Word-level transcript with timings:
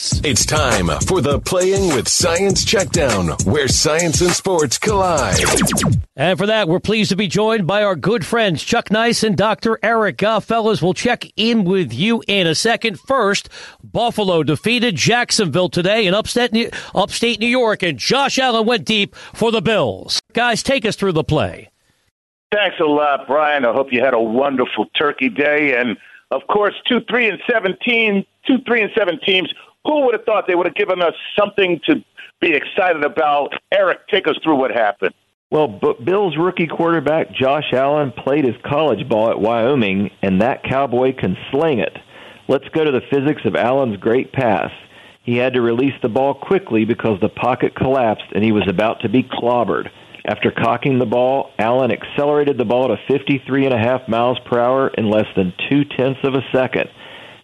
It's 0.00 0.46
time 0.46 0.86
for 1.06 1.20
the 1.20 1.40
Playing 1.40 1.88
with 1.92 2.06
Science 2.06 2.64
Checkdown, 2.64 3.44
where 3.44 3.66
science 3.66 4.20
and 4.20 4.30
sports 4.30 4.78
collide. 4.78 5.40
And 6.14 6.38
for 6.38 6.46
that, 6.46 6.68
we're 6.68 6.78
pleased 6.78 7.10
to 7.10 7.16
be 7.16 7.26
joined 7.26 7.66
by 7.66 7.82
our 7.82 7.96
good 7.96 8.24
friends 8.24 8.62
Chuck 8.62 8.92
Nice 8.92 9.24
and 9.24 9.36
Dr. 9.36 9.76
Eric 9.82 10.18
Goff. 10.18 10.44
Fellas, 10.44 10.80
we'll 10.80 10.94
check 10.94 11.24
in 11.34 11.64
with 11.64 11.92
you 11.92 12.22
in 12.28 12.46
a 12.46 12.54
second. 12.54 13.00
First, 13.00 13.48
Buffalo 13.82 14.44
defeated 14.44 14.94
Jacksonville 14.94 15.68
today 15.68 16.06
in 16.06 16.14
upstate 16.14 16.52
New, 16.52 16.70
upstate 16.94 17.40
New 17.40 17.48
York, 17.48 17.82
and 17.82 17.98
Josh 17.98 18.38
Allen 18.38 18.66
went 18.66 18.84
deep 18.84 19.16
for 19.34 19.50
the 19.50 19.60
Bills. 19.60 20.22
Guys, 20.32 20.62
take 20.62 20.84
us 20.84 20.94
through 20.94 21.12
the 21.12 21.24
play. 21.24 21.70
Thanks 22.54 22.76
a 22.78 22.84
lot, 22.84 23.26
Brian. 23.26 23.64
I 23.64 23.72
hope 23.72 23.88
you 23.90 24.00
had 24.00 24.14
a 24.14 24.20
wonderful 24.20 24.86
Turkey 24.96 25.28
Day, 25.28 25.76
and 25.76 25.96
of 26.30 26.42
course, 26.48 26.74
two, 26.86 27.00
three, 27.10 27.28
and 27.28 27.40
seventeen, 27.50 28.24
two, 28.46 28.58
three, 28.64 28.80
and 28.80 28.92
seven 28.96 29.18
teams. 29.26 29.52
Who 29.88 30.04
would 30.04 30.14
have 30.14 30.24
thought 30.26 30.46
they 30.46 30.54
would 30.54 30.66
have 30.66 30.74
given 30.74 31.00
us 31.00 31.14
something 31.36 31.80
to 31.86 32.04
be 32.42 32.52
excited 32.52 33.04
about? 33.04 33.54
Eric, 33.72 34.06
take 34.08 34.28
us 34.28 34.36
through 34.44 34.56
what 34.56 34.70
happened. 34.70 35.14
Well, 35.50 35.80
Bill's 36.04 36.36
rookie 36.36 36.66
quarterback 36.66 37.32
Josh 37.32 37.72
Allen 37.72 38.12
played 38.12 38.44
his 38.44 38.56
college 38.66 39.08
ball 39.08 39.30
at 39.30 39.40
Wyoming, 39.40 40.10
and 40.22 40.42
that 40.42 40.62
cowboy 40.62 41.14
can 41.18 41.38
sling 41.50 41.78
it. 41.78 41.96
Let's 42.48 42.68
go 42.68 42.84
to 42.84 42.90
the 42.90 43.00
physics 43.10 43.40
of 43.46 43.56
Allen's 43.56 43.96
great 43.96 44.30
pass. 44.30 44.70
He 45.22 45.36
had 45.36 45.54
to 45.54 45.62
release 45.62 45.94
the 46.02 46.10
ball 46.10 46.34
quickly 46.34 46.84
because 46.84 47.18
the 47.20 47.30
pocket 47.30 47.74
collapsed 47.74 48.26
and 48.34 48.44
he 48.44 48.52
was 48.52 48.68
about 48.68 49.00
to 49.00 49.08
be 49.08 49.22
clobbered. 49.22 49.88
After 50.26 50.50
cocking 50.50 50.98
the 50.98 51.06
ball, 51.06 51.50
Allen 51.58 51.90
accelerated 51.90 52.58
the 52.58 52.66
ball 52.66 52.88
to 52.88 52.96
53.5 53.10 54.06
miles 54.06 54.38
per 54.40 54.58
hour 54.58 54.88
in 54.88 55.08
less 55.08 55.26
than 55.34 55.54
two 55.70 55.84
tenths 55.96 56.20
of 56.24 56.34
a 56.34 56.44
second. 56.52 56.90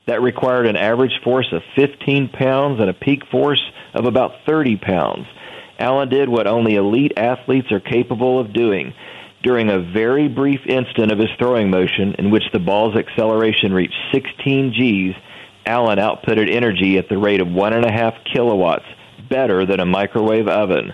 That 0.06 0.22
required 0.22 0.66
an 0.66 0.76
average 0.76 1.18
force 1.22 1.48
of 1.52 1.62
15 1.76 2.28
pounds 2.28 2.80
and 2.80 2.90
a 2.90 2.94
peak 2.94 3.22
force 3.30 3.62
of 3.94 4.04
about 4.04 4.32
30 4.46 4.76
pounds. 4.76 5.26
Allen 5.78 6.08
did 6.08 6.28
what 6.28 6.46
only 6.46 6.76
elite 6.76 7.12
athletes 7.16 7.72
are 7.72 7.80
capable 7.80 8.38
of 8.38 8.52
doing. 8.52 8.92
During 9.42 9.68
a 9.68 9.78
very 9.92 10.28
brief 10.28 10.60
instant 10.66 11.12
of 11.12 11.18
his 11.18 11.30
throwing 11.38 11.70
motion, 11.70 12.14
in 12.18 12.30
which 12.30 12.44
the 12.52 12.58
ball's 12.58 12.96
acceleration 12.96 13.72
reached 13.72 13.96
16 14.12 14.70
Gs, 14.70 15.16
Allen 15.66 15.98
outputted 15.98 16.50
energy 16.50 16.98
at 16.98 17.08
the 17.08 17.18
rate 17.18 17.40
of 17.40 17.48
1.5 17.48 18.24
kilowatts, 18.32 18.84
better 19.28 19.66
than 19.66 19.80
a 19.80 19.86
microwave 19.86 20.48
oven. 20.48 20.92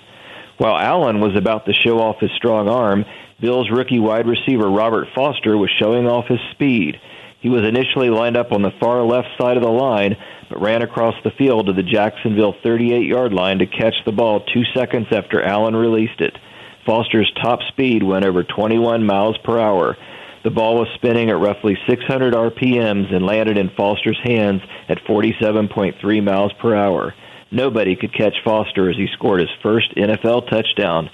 While 0.58 0.76
Allen 0.76 1.20
was 1.20 1.36
about 1.36 1.66
to 1.66 1.72
show 1.72 2.00
off 2.00 2.20
his 2.20 2.30
strong 2.36 2.68
arm, 2.68 3.04
Bill's 3.40 3.70
rookie 3.70 3.98
wide 3.98 4.26
receiver 4.26 4.68
Robert 4.68 5.08
Foster 5.14 5.56
was 5.56 5.70
showing 5.78 6.06
off 6.06 6.26
his 6.26 6.40
speed. 6.52 7.00
He 7.40 7.48
was 7.48 7.62
initially 7.62 8.10
lined 8.10 8.36
up 8.36 8.52
on 8.52 8.62
the 8.62 8.72
far 8.78 9.02
left 9.02 9.28
side 9.40 9.56
of 9.56 9.62
the 9.62 9.70
line, 9.70 10.16
but 10.48 10.60
ran 10.60 10.82
across 10.82 11.14
the 11.24 11.30
field 11.30 11.66
to 11.66 11.72
the 11.72 11.82
Jacksonville 11.82 12.54
38 12.62 13.06
yard 13.06 13.32
line 13.32 13.58
to 13.58 13.66
catch 13.66 13.94
the 14.04 14.12
ball 14.12 14.40
two 14.40 14.62
seconds 14.74 15.06
after 15.10 15.42
Allen 15.42 15.74
released 15.74 16.20
it. 16.20 16.36
Foster's 16.84 17.32
top 17.42 17.60
speed 17.68 18.02
went 18.02 18.24
over 18.24 18.42
21 18.42 19.04
miles 19.04 19.38
per 19.38 19.58
hour. 19.58 19.96
The 20.42 20.50
ball 20.50 20.78
was 20.78 20.88
spinning 20.94 21.30
at 21.30 21.38
roughly 21.38 21.76
600 21.88 22.34
RPMs 22.34 23.14
and 23.14 23.24
landed 23.24 23.58
in 23.58 23.70
Foster's 23.76 24.20
hands 24.22 24.62
at 24.88 25.04
47.3 25.04 26.24
miles 26.24 26.52
per 26.54 26.74
hour. 26.74 27.14
Nobody 27.50 27.96
could 27.96 28.14
catch 28.14 28.34
Foster 28.44 28.90
as 28.90 28.96
he 28.96 29.06
scored 29.12 29.40
his 29.40 29.50
first 29.62 29.94
NFL 29.96 30.48
touchdown. 30.48 31.10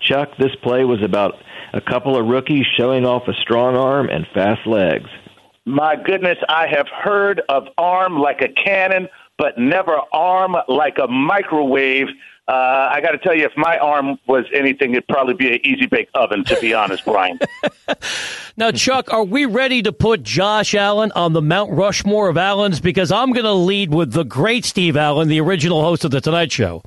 Chuck, 0.00 0.30
this 0.38 0.54
play 0.62 0.84
was 0.84 1.02
about 1.02 1.34
a 1.72 1.80
couple 1.80 2.16
of 2.16 2.26
rookies 2.26 2.66
showing 2.78 3.06
off 3.06 3.28
a 3.28 3.34
strong 3.34 3.76
arm 3.76 4.08
and 4.08 4.26
fast 4.34 4.66
legs. 4.66 5.08
My 5.66 5.96
goodness, 5.96 6.38
I 6.48 6.68
have 6.68 6.86
heard 6.86 7.42
of 7.48 7.66
arm 7.76 8.20
like 8.20 8.40
a 8.40 8.48
cannon, 8.48 9.08
but 9.36 9.58
never 9.58 10.00
arm 10.12 10.54
like 10.68 10.96
a 11.02 11.08
microwave. 11.08 12.06
Uh, 12.46 12.88
I 12.92 13.00
got 13.00 13.10
to 13.10 13.18
tell 13.18 13.34
you, 13.34 13.44
if 13.44 13.56
my 13.56 13.76
arm 13.78 14.16
was 14.28 14.44
anything, 14.54 14.92
it'd 14.92 15.08
probably 15.08 15.34
be 15.34 15.48
an 15.54 15.66
easy 15.66 15.86
bake 15.86 16.08
oven, 16.14 16.44
to 16.44 16.60
be 16.60 16.72
honest, 16.72 17.04
Brian. 17.04 17.40
now, 18.56 18.70
Chuck, 18.70 19.12
are 19.12 19.24
we 19.24 19.44
ready 19.44 19.82
to 19.82 19.92
put 19.92 20.22
Josh 20.22 20.72
Allen 20.72 21.10
on 21.16 21.32
the 21.32 21.42
Mount 21.42 21.72
Rushmore 21.72 22.28
of 22.28 22.36
Allens? 22.36 22.78
Because 22.78 23.10
I'm 23.10 23.32
going 23.32 23.44
to 23.44 23.52
lead 23.52 23.92
with 23.92 24.12
the 24.12 24.24
great 24.24 24.64
Steve 24.64 24.96
Allen, 24.96 25.26
the 25.26 25.40
original 25.40 25.82
host 25.82 26.04
of 26.04 26.12
The 26.12 26.20
Tonight 26.20 26.52
Show. 26.52 26.84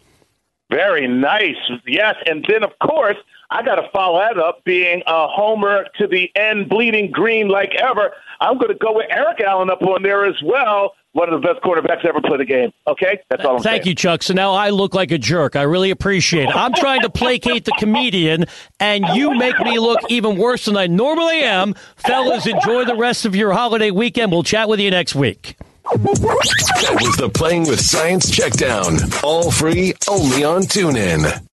Very 0.69 1.05
nice. 1.05 1.57
Yes. 1.85 2.15
And 2.25 2.45
then, 2.47 2.63
of 2.63 2.71
course, 2.79 3.17
I 3.51 3.63
got 3.63 3.75
to 3.75 3.89
follow 3.91 4.19
that 4.19 4.37
up 4.37 4.63
being 4.63 5.01
a 5.07 5.27
homer 5.27 5.85
to 5.97 6.07
the 6.07 6.29
end, 6.35 6.69
bleeding 6.69 7.11
green 7.11 7.47
like 7.47 7.73
ever. 7.75 8.11
I'm 8.39 8.57
going 8.57 8.69
to 8.69 8.75
go 8.75 8.93
with 8.93 9.07
Eric 9.09 9.41
Allen 9.41 9.69
up 9.69 9.81
on 9.81 10.03
there 10.03 10.25
as 10.25 10.35
well 10.43 10.93
one 11.13 11.31
of 11.33 11.41
the 11.41 11.47
best 11.47 11.61
quarterbacks 11.63 12.05
ever 12.05 12.21
play 12.21 12.37
the 12.37 12.45
game. 12.45 12.71
Okay, 12.87 13.19
that's 13.29 13.43
all 13.43 13.57
I'm 13.57 13.63
Thank 13.63 13.83
saying. 13.83 13.87
you, 13.87 13.95
Chuck. 13.95 14.23
So 14.23 14.33
now 14.33 14.53
I 14.53 14.69
look 14.69 14.93
like 14.93 15.11
a 15.11 15.17
jerk. 15.17 15.55
I 15.55 15.63
really 15.63 15.89
appreciate 15.91 16.49
it. 16.49 16.55
I'm 16.55 16.73
trying 16.73 17.01
to 17.01 17.09
placate 17.09 17.65
the 17.65 17.73
comedian, 17.79 18.45
and 18.79 19.05
you 19.13 19.35
make 19.35 19.59
me 19.59 19.79
look 19.79 19.99
even 20.09 20.37
worse 20.37 20.65
than 20.65 20.77
I 20.77 20.87
normally 20.87 21.41
am. 21.41 21.73
Fellas, 21.95 22.45
enjoy 22.45 22.85
the 22.85 22.95
rest 22.95 23.25
of 23.25 23.35
your 23.35 23.53
holiday 23.53 23.91
weekend. 23.91 24.31
We'll 24.31 24.43
chat 24.43 24.69
with 24.69 24.79
you 24.79 24.91
next 24.91 25.15
week. 25.15 25.57
That 25.91 26.99
was 27.01 27.15
the 27.17 27.29
Playing 27.29 27.63
with 27.67 27.79
Science 27.79 28.29
Checkdown. 28.29 29.23
All 29.23 29.49
free, 29.49 29.93
only 30.07 30.43
on 30.43 30.61
TuneIn. 30.61 31.43